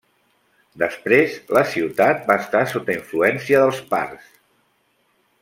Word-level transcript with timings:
Després, 0.83 1.35
la 1.57 1.63
ciutat 1.73 2.25
va 2.31 2.39
estar 2.45 2.63
sota 2.73 2.97
influència 2.97 3.61
dels 3.67 3.83
parts. 3.93 4.35